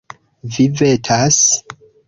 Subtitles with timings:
[0.55, 1.41] Vi vetas.